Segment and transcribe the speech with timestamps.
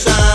[0.00, 0.29] sun.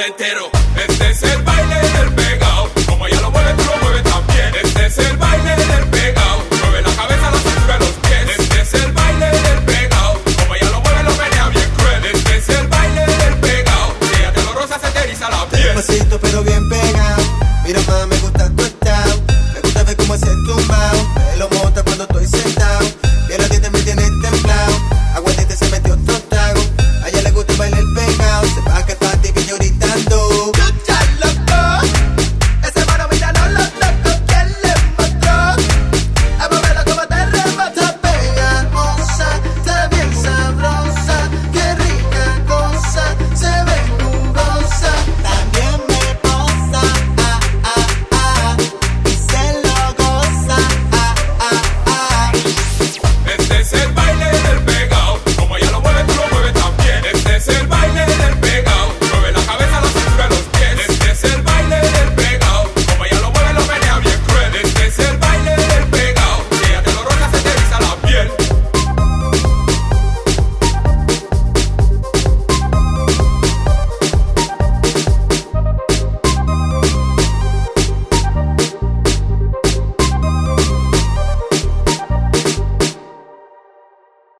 [0.00, 0.50] entero.